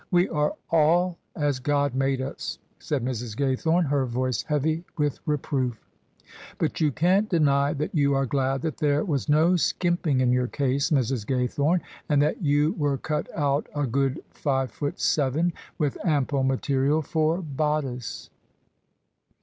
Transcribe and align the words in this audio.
"We 0.11 0.27
are 0.29 0.55
all 0.71 1.19
as 1.35 1.59
God 1.59 1.93
made 1.93 2.21
us," 2.21 2.57
said 2.79 3.05
Mrs. 3.05 3.35
Gaythome, 3.37 3.85
her 3.87 4.07
voice 4.07 4.41
heavy 4.41 4.83
with 4.97 5.19
reproof." 5.27 5.79
But 6.57 6.81
you 6.81 6.91
can't 6.91 7.29
deny 7.29 7.73
that 7.73 7.93
you 7.93 8.15
are 8.15 8.25
glad 8.25 8.63
that 8.63 8.77
there 8.77 9.05
was 9.05 9.29
no 9.29 9.57
skimping 9.57 10.19
in 10.19 10.31
your 10.31 10.47
case, 10.47 10.89
Mrs. 10.89 11.23
Gaythome, 11.27 11.81
and 12.09 12.19
that 12.19 12.41
you 12.41 12.73
were 12.79 12.97
cut 12.97 13.29
out 13.37 13.67
a 13.75 13.85
good 13.85 14.23
five 14.31 14.71
foot 14.71 14.99
seven, 14.99 15.53
with 15.77 15.99
ample 16.03 16.41
material 16.41 17.03
for 17.03 17.37
bodice." 17.39 18.31